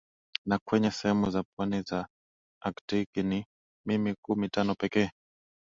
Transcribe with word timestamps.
na 0.45 0.59
kwenye 0.69 0.91
sehemu 0.91 1.29
za 1.31 1.43
pwani 1.43 1.81
za 1.81 2.07
Aktiki 2.63 3.23
ni 3.23 3.45
mm 3.87 4.13
kumi 4.25 4.49
tano 4.49 4.75
pekee 4.75 5.09